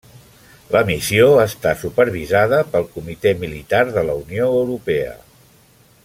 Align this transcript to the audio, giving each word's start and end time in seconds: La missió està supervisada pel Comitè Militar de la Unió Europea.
La 0.75 0.79
missió 0.87 1.27
està 1.41 1.73
supervisada 1.81 2.61
pel 2.71 2.87
Comitè 2.97 3.33
Militar 3.45 3.83
de 3.99 4.05
la 4.11 4.15
Unió 4.25 4.49
Europea. 4.63 5.13